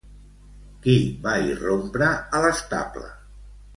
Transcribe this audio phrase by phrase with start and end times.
[0.85, 0.95] Qui
[1.27, 2.09] va irrompre
[2.39, 3.05] a l'estable?